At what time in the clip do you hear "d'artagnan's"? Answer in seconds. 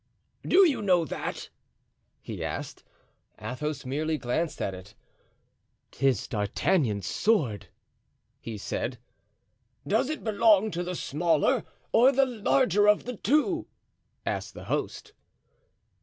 6.27-7.05